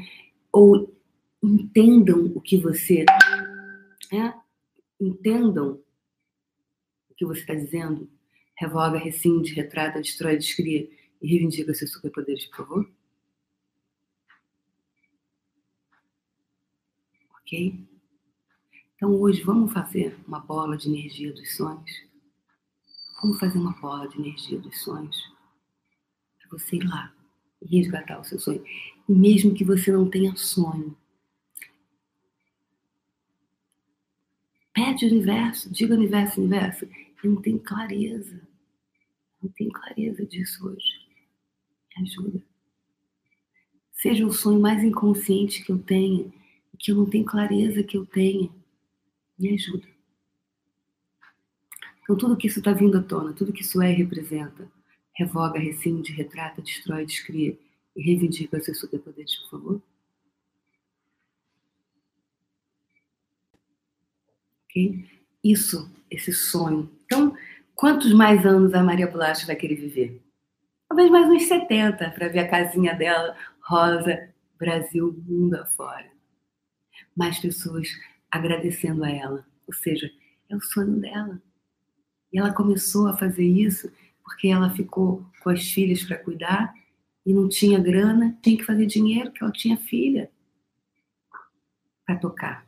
[0.52, 0.94] ou
[1.42, 3.06] entendam o que você.
[4.12, 4.34] É,
[5.00, 5.80] entendam
[7.08, 8.10] o que você está dizendo,
[8.54, 10.86] revoga, rescinde, retrata, destrói, descria
[11.22, 13.01] e reivindica seus superpoderes, por favor.
[18.94, 21.90] Então hoje vamos fazer uma bola de energia dos sonhos.
[23.20, 25.16] Vamos fazer uma bola de energia dos sonhos
[26.38, 27.14] para você ir lá
[27.60, 28.64] e resgatar o seu sonho.
[29.08, 30.96] E mesmo que você não tenha sonho,
[34.72, 36.88] pede o universo, diga ao universo, universo,
[37.22, 38.40] eu não tenho clareza.
[39.42, 41.06] Não tenho clareza disso hoje.
[41.96, 42.42] Me ajuda.
[43.92, 46.32] Seja o sonho mais inconsciente que eu tenha
[46.82, 48.52] que eu não tenho clareza que eu tenho.
[49.38, 49.86] Me ajuda.
[52.02, 54.68] Então, tudo que isso está vindo à tona, tudo que isso é e representa,
[55.14, 57.56] revoga, rescinde, retrata, destrói, descria
[57.94, 59.82] e reivindica seus superpoderes, por favor.
[64.64, 65.08] Ok?
[65.44, 66.90] Isso, esse sonho.
[67.04, 67.36] Então,
[67.76, 70.20] quantos mais anos a Maria Bulacha vai querer viver?
[70.88, 76.12] Talvez mais uns 70 para ver a casinha dela, rosa, Brasil, mundo afora
[77.16, 77.88] mais pessoas
[78.30, 79.46] agradecendo a ela.
[79.66, 80.10] Ou seja,
[80.48, 81.40] é o sonho dela.
[82.32, 83.90] E ela começou a fazer isso
[84.24, 86.74] porque ela ficou com as filhas para cuidar
[87.24, 90.30] e não tinha grana, tinha que fazer dinheiro, porque ela tinha filha
[92.04, 92.66] para tocar.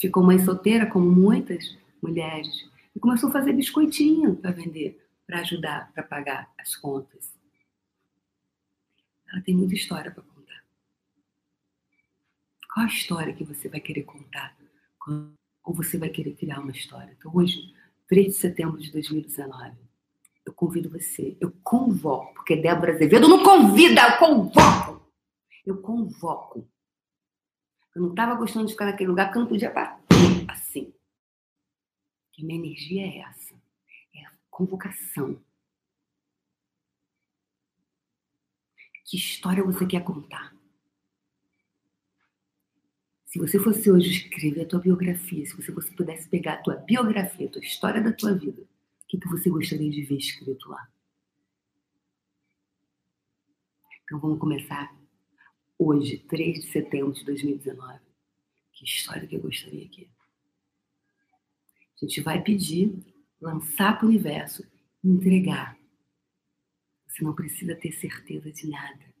[0.00, 5.92] Ficou mãe solteira, como muitas mulheres, e começou a fazer biscoitinho para vender, para ajudar,
[5.92, 7.34] para pagar as contas.
[9.32, 10.22] Ela tem muita história para
[12.76, 14.54] qual a história que você vai querer contar?
[15.64, 17.16] Ou você vai querer criar uma história?
[17.16, 17.74] Então, hoje,
[18.06, 19.78] 3 de setembro de 2019,
[20.44, 25.10] eu convido você, eu convoco, porque Débora Azevedo não convida, eu convoco.
[25.64, 26.68] Eu convoco.
[27.94, 30.92] Eu não estava gostando de ficar naquele lugar porque eu não podia bater assim.
[32.30, 33.54] Que minha energia é essa.
[34.14, 35.42] É a convocação.
[39.06, 40.55] Que história você quer contar?
[43.36, 46.76] Se você fosse hoje escrever a tua biografia, se você fosse, pudesse pegar a tua
[46.76, 50.70] biografia, a tua história da tua vida, o que, que você gostaria de ver escrito
[50.70, 50.88] lá?
[54.02, 54.90] Então vamos começar
[55.78, 58.00] hoje, 3 de setembro de 2019.
[58.72, 60.10] Que história que eu gostaria aqui.
[62.00, 63.04] A gente vai pedir,
[63.38, 64.66] lançar para o universo,
[65.04, 65.78] entregar.
[67.06, 69.15] Você não precisa ter certeza de nada.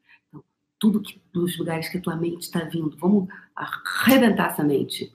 [0.78, 5.12] Tudo que dos lugares que a tua mente está vindo, vamos arrebentar essa mente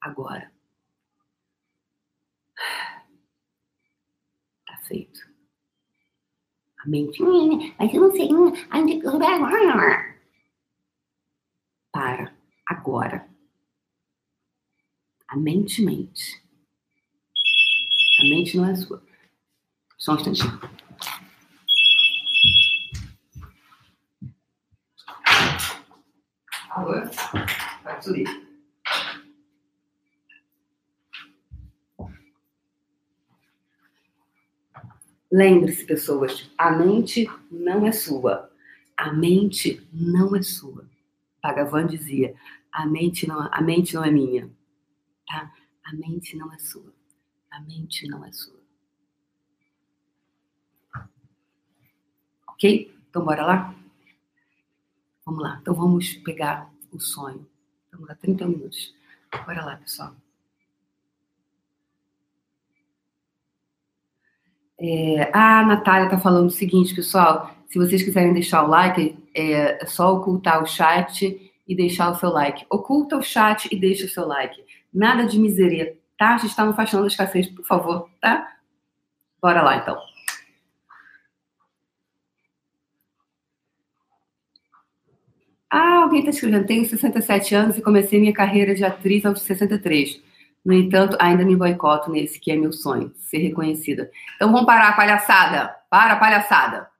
[0.00, 0.50] agora.
[4.66, 5.20] Tá feito.
[6.84, 7.22] A mente,
[7.78, 8.32] mas eu não sei
[11.92, 12.34] Para,
[12.66, 13.28] agora.
[15.28, 16.42] A mente mente.
[18.20, 19.02] A mente não é sua.
[19.96, 20.60] Só um instantinho.
[26.74, 26.92] Alô?
[27.84, 28.26] Vai subir.
[35.30, 38.50] Lembre-se, pessoas, a mente não é sua.
[38.96, 40.88] A mente não é sua.
[41.42, 42.34] Bhagavan dizia:
[42.72, 44.50] a mente não, a mente não é minha.
[45.26, 45.52] Tá?
[45.84, 46.90] A mente não é sua.
[47.50, 48.60] A mente não é sua.
[52.48, 52.94] Ok?
[53.10, 53.81] Então, bora lá?
[55.24, 55.58] Vamos lá.
[55.60, 57.46] Então, vamos pegar o sonho.
[57.92, 58.94] Vamos lá, 30 minutos.
[59.46, 60.14] Bora lá, pessoal.
[64.80, 67.54] É, a Natália está falando o seguinte, pessoal.
[67.68, 72.16] Se vocês quiserem deixar o like, é, é só ocultar o chat e deixar o
[72.16, 72.66] seu like.
[72.68, 74.62] Oculta o chat e deixa o seu like.
[74.92, 76.34] Nada de miseria, tá?
[76.34, 78.56] A gente está no Faxinando da Escassez, por favor, tá?
[79.40, 80.11] Bora lá, então.
[85.72, 86.66] Ah, alguém está escrevendo.
[86.66, 90.22] Tenho 67 anos e comecei minha carreira de atriz aos 63.
[90.62, 94.10] No entanto, ainda me boicoto nesse que é meu sonho, ser reconhecida.
[94.36, 95.74] Então vamos parar a palhaçada.
[95.88, 96.90] Para a palhaçada.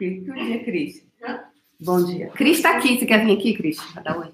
[0.00, 1.04] Bom dia, Cris.
[1.80, 2.28] Bom dia.
[2.30, 2.96] Cris está aqui.
[2.96, 3.78] Você quer vir aqui, Cris?
[4.04, 4.32] Dá oi.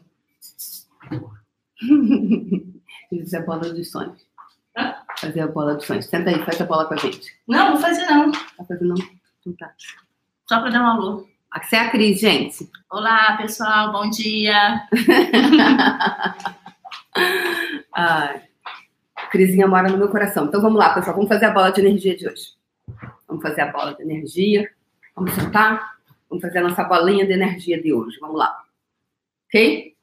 [3.20, 4.26] Fazer a bola dos sonhos.
[5.18, 6.04] Fazer a bola dos sonhos.
[6.04, 7.34] Senta aí, faz a bola com a gente.
[7.48, 8.30] Não, vou fazer não.
[8.30, 8.96] Tá fazendo não?
[9.40, 9.72] Então tá.
[10.46, 11.29] Só para dar um alô.
[11.50, 12.70] Aqui é a Cris, gente.
[12.88, 13.90] Olá, pessoal.
[13.90, 14.86] Bom dia.
[17.92, 18.48] Ai.
[19.32, 20.46] Crisinha mora no meu coração.
[20.46, 21.16] Então vamos lá, pessoal.
[21.16, 22.54] Vamos fazer a bola de energia de hoje.
[23.26, 24.70] Vamos fazer a bola de energia.
[25.16, 25.98] Vamos sentar.
[26.28, 28.16] Vamos fazer a nossa bolinha de energia de hoje.
[28.20, 28.64] Vamos lá.
[29.48, 29.96] Ok?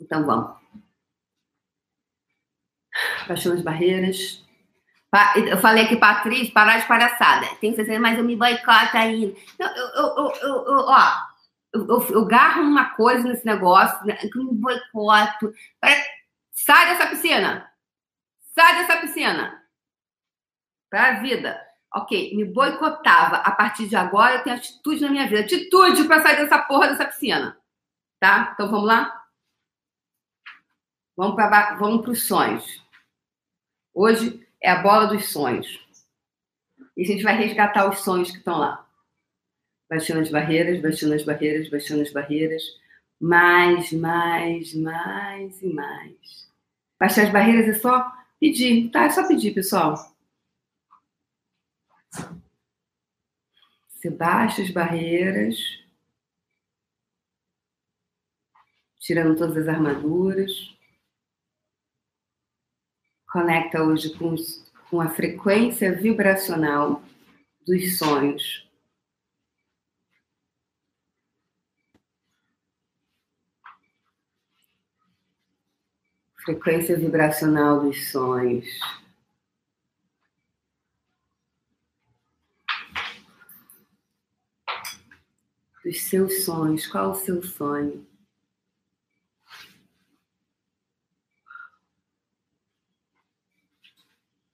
[0.00, 0.56] Então vamos.
[3.28, 4.42] Baixando as barreiras.
[5.48, 7.46] Eu falei aqui pra atriz parar de palhaçada.
[7.60, 9.36] Tem que ser, mas eu me boicoto ainda.
[9.58, 11.30] Eu, eu, eu, eu, ó,
[11.72, 15.52] eu, eu, eu garro uma coisa nesse negócio, né, que eu me boicoto.
[16.52, 17.68] Sai dessa piscina!
[18.54, 19.60] Sai dessa piscina!
[20.88, 21.60] Pra vida.
[21.92, 23.36] Ok, me boicotava.
[23.38, 25.40] A partir de agora eu tenho atitude na minha vida.
[25.40, 27.58] Atitude para sair dessa porra dessa piscina.
[28.20, 28.52] Tá?
[28.54, 29.24] Então vamos lá?
[31.16, 32.84] Vamos para vamos os sonhos.
[33.92, 35.80] Hoje é a bola dos sonhos.
[36.96, 38.86] E a gente vai resgatar os sonhos que estão lá.
[39.88, 42.62] Baixando as barreiras, baixando as barreiras, baixando as barreiras.
[43.20, 46.48] Mais, mais, mais e mais.
[46.98, 49.04] Baixar as barreiras é só pedir, tá?
[49.04, 49.96] É só pedir, pessoal.
[53.88, 55.58] Você baixa as barreiras,
[58.98, 60.50] tirando todas as armaduras.
[63.30, 64.34] Conecta hoje com,
[64.90, 67.02] com a frequência vibracional
[67.66, 68.68] dos sonhos.
[76.44, 78.66] frequência vibracional dos sonhos.
[85.84, 88.09] Dos seus sonhos, qual o seu sonho?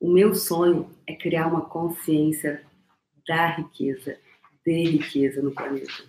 [0.07, 2.64] O meu sonho é criar uma consciência
[3.26, 4.16] da riqueza,
[4.64, 6.04] de riqueza no planeta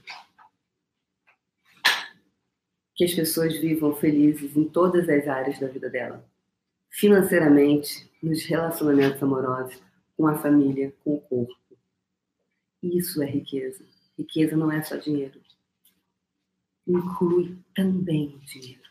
[2.94, 6.24] que as pessoas vivam felizes em todas as áreas da vida dela.
[6.92, 9.82] Financeiramente, nos relacionamentos amorosos,
[10.16, 11.58] com a família, com o corpo.
[12.84, 13.84] Isso é riqueza.
[14.16, 15.42] Riqueza não é só dinheiro.
[16.86, 18.87] Inclui também o dinheiro.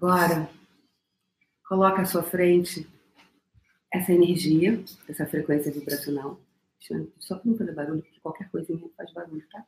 [0.00, 0.48] Agora,
[1.68, 2.88] coloca à sua frente
[3.92, 6.40] essa energia, essa frequência vibracional
[7.18, 9.66] Só para não fazer barulho, porque qualquer coisinha faz barulho, tá?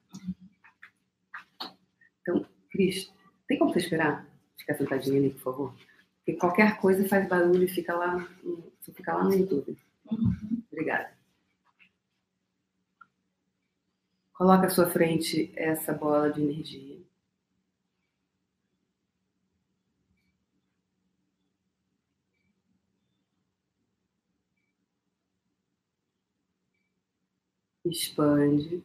[2.23, 3.13] Então, Cris,
[3.49, 4.25] tem como você esperar?
[4.57, 5.75] Ficar sentadinha ali, por favor?
[6.19, 8.25] Porque qualquer coisa faz barulho e fica lá,
[8.95, 9.77] fica lá no YouTube.
[10.71, 11.13] Obrigada.
[14.33, 16.90] Coloca à sua frente essa bola de energia.
[27.91, 28.83] Expande.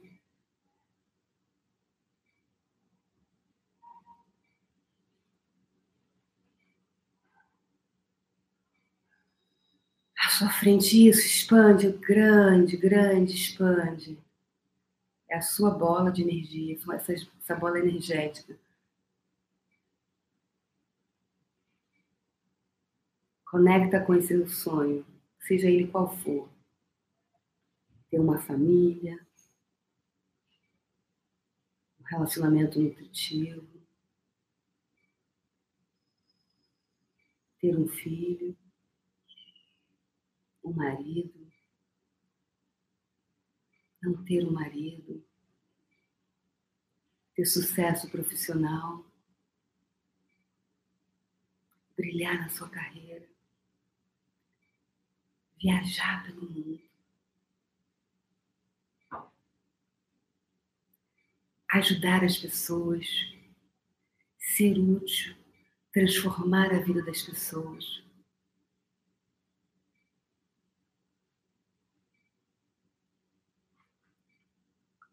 [10.17, 14.17] À sua frente, isso, expande, grande, grande, expande.
[15.29, 18.57] É a sua bola de energia, essa, essa bola energética.
[23.45, 25.05] Conecta com esse sonho,
[25.39, 26.49] seja ele qual for
[28.15, 29.27] ter uma família,
[31.99, 33.67] um relacionamento nutritivo,
[37.59, 38.57] ter um filho,
[40.63, 41.51] um marido,
[44.01, 45.21] não ter um marido,
[47.35, 49.05] ter sucesso profissional,
[51.97, 53.27] brilhar na sua carreira,
[55.57, 56.84] viajar pelo mundo.
[61.75, 63.05] Ajudar as pessoas,
[64.39, 65.35] ser útil,
[65.91, 68.01] transformar a vida das pessoas.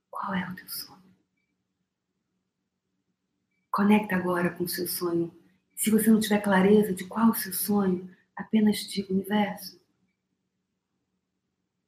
[0.08, 1.02] Qual é o teu sonho?
[3.68, 5.34] Conecta agora com o seu sonho.
[5.74, 9.80] Se você não tiver clareza de qual é o seu sonho, apenas diga universo.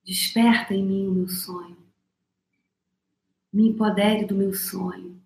[0.05, 1.84] Desperta em mim o meu sonho
[3.55, 5.23] me empodere do meu sonho.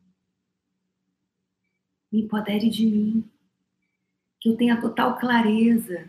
[2.12, 3.30] Me empodere de mim.
[4.38, 6.06] Que eu tenha total clareza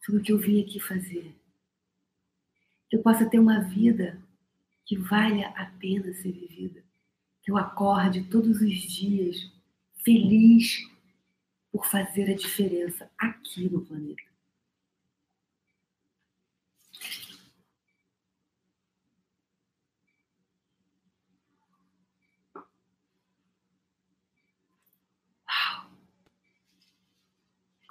[0.00, 1.34] sobre o que eu vim aqui fazer.
[2.88, 4.22] Que eu possa ter uma vida
[4.84, 6.80] que valha a pena ser vivida.
[7.42, 9.50] Que eu acorde todos os dias
[10.04, 10.88] feliz
[11.72, 14.22] por fazer a diferença aqui no planeta.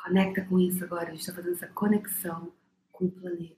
[0.06, 1.08] Conecta com isso agora.
[1.08, 2.52] A gente está fazendo essa conexão
[2.92, 3.56] com o planeta.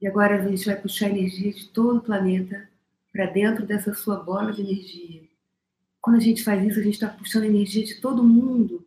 [0.00, 2.66] E agora a gente vai puxar a energia de todo o planeta
[3.12, 5.28] para dentro dessa sua bola de energia.
[6.00, 8.86] Quando a gente faz isso, a gente está puxando a energia de todo mundo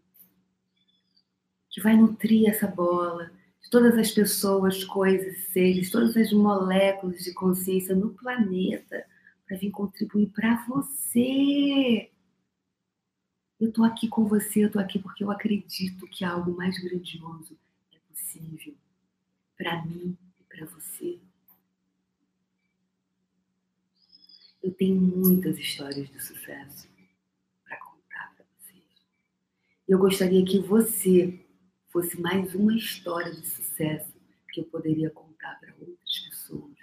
[1.69, 7.33] que vai nutrir essa bola, de todas as pessoas, coisas, seres, todas as moléculas de
[7.33, 9.05] consciência no planeta
[9.47, 12.09] para vir contribuir para você.
[13.61, 17.55] Eu estou aqui com você, eu estou aqui porque eu acredito que algo mais grandioso
[17.93, 18.73] é possível
[19.55, 21.19] para mim e para você.
[24.63, 26.89] Eu tenho muitas histórias de sucesso
[27.63, 28.83] para contar para vocês.
[29.87, 31.45] Eu gostaria que você
[31.89, 34.11] fosse mais uma história de sucesso
[34.51, 36.81] que eu poderia contar para outras pessoas.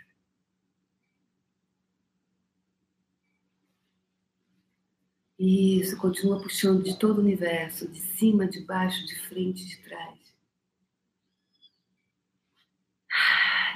[5.38, 10.18] Isso, continua puxando de todo o universo, de cima, de baixo, de frente, de trás.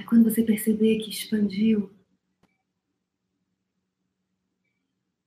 [0.01, 1.93] E quando você perceber que expandiu,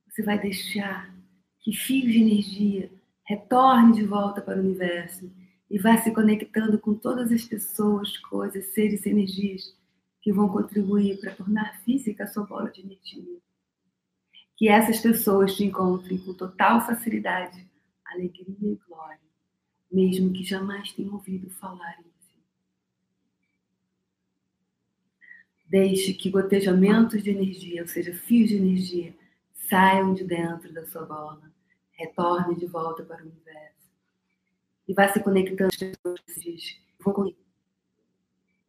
[0.10, 1.16] você vai deixar
[1.62, 2.92] que fios de energia
[3.24, 5.32] retorne de volta para o universo
[5.70, 9.74] e vá se conectando com todas as pessoas, coisas, seres e energias
[10.22, 13.40] que vão contribuir para tornar física a sua bola de energia
[14.56, 17.68] que essas pessoas te encontrem com total facilidade,
[18.06, 19.20] alegria e glória,
[19.92, 22.40] mesmo que jamais tenham ouvido falar em você.
[25.68, 29.14] Deixe que gotejamentos de energia, ou seja, fios de energia,
[29.54, 31.52] saiam de dentro da sua bola,
[31.92, 33.76] retorne de volta para o universo.
[34.88, 36.80] E vá se conectando as pessoas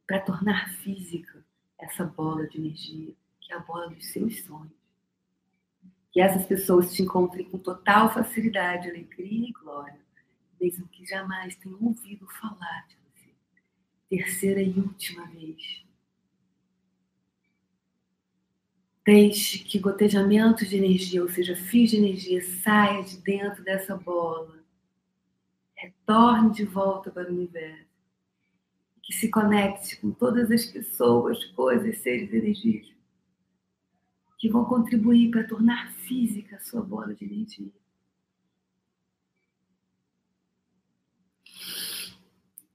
[0.07, 1.45] para tornar física
[1.79, 4.86] essa bola de energia, que é a bola dos seus sonhos
[6.17, 10.01] que essas pessoas te encontrem com total facilidade, alegria e glória,
[10.59, 13.35] mesmo que jamais tenham ouvido falar de você.
[14.09, 15.85] Terceira e última vez.
[19.05, 24.65] Deixe que gotejamentos de energia, ou seja, fios de energia, saia de dentro dessa bola.
[25.75, 27.85] Retorne de volta para o universo.
[29.03, 32.97] que se conecte com todas as pessoas, coisas, seres energias
[34.39, 37.73] que vão contribuir para tornar física a sua bola de energia.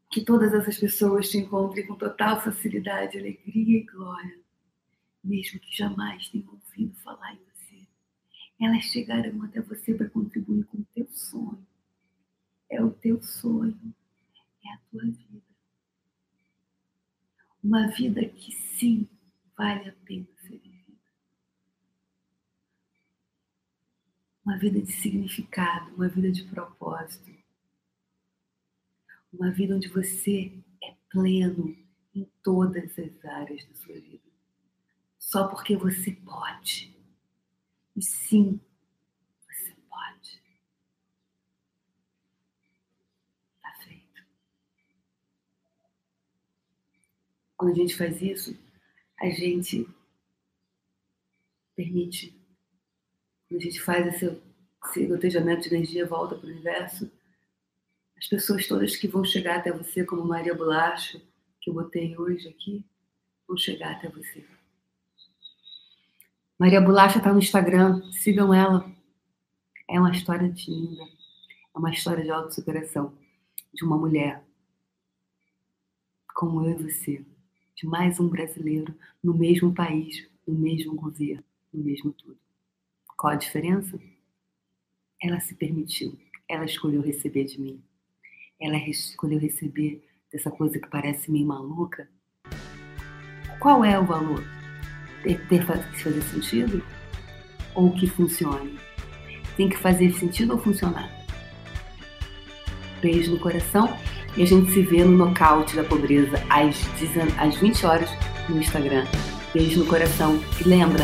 [0.10, 4.40] Que todas essas pessoas te encontrem com total facilidade, alegria e glória,
[5.24, 7.88] mesmo que jamais tenham ouvido falar em você.
[8.60, 11.66] Elas chegarão até você para contribuir com o teu sonho.
[12.70, 13.96] É o teu sonho,
[14.66, 15.52] é a tua vida.
[17.64, 19.08] Uma vida que sim
[19.56, 20.82] vale a pena ser vivida.
[24.46, 27.32] Uma vida de significado, uma vida de propósito.
[29.32, 30.52] Uma vida onde você
[30.84, 31.78] é pleno
[32.14, 34.30] em todas as áreas da sua vida.
[35.18, 36.94] Só porque você pode.
[37.96, 38.60] E sim,
[39.48, 40.42] você pode.
[43.62, 44.24] Tá feito.
[47.56, 48.58] Quando a gente faz isso,
[49.20, 49.88] a gente
[51.76, 52.41] permite,
[53.56, 54.38] a gente faz esse,
[54.86, 57.12] esse gotejamento de energia volta para o universo,
[58.18, 61.20] as pessoas todas que vão chegar até você, como Maria Bolacha,
[61.60, 62.86] que eu botei hoje aqui,
[63.48, 64.46] vão chegar até você.
[66.58, 68.90] Maria Bolacha está no Instagram, sigam ela.
[69.90, 71.04] É uma história linda,
[71.74, 73.14] é uma história de autossuperação
[73.74, 74.44] de uma mulher
[76.34, 77.26] como eu e você,
[77.76, 81.44] de mais um brasileiro no mesmo país, no mesmo governo,
[81.74, 82.38] no mesmo tudo.
[83.22, 84.00] Qual a diferença?
[85.22, 86.18] Ela se permitiu,
[86.50, 87.84] ela escolheu receber de mim
[88.62, 92.08] ela escolheu receber dessa coisa que parece meio maluca,
[93.60, 94.44] qual é o valor?
[95.24, 96.84] Que ter, fazer sentido?
[97.74, 98.78] Ou que funcione?
[99.58, 101.10] Tem que fazer sentido ou funcionar?
[103.02, 103.90] Beijo no coração
[104.38, 108.10] e a gente se vê no nocaute da pobreza às 20 horas
[108.48, 109.06] no Instagram.
[109.54, 110.40] Beijo no coração.
[110.64, 111.04] E lembra,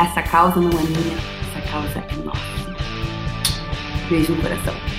[0.00, 2.40] essa causa não é minha, essa causa é nossa.
[4.08, 4.89] Beijo no coração.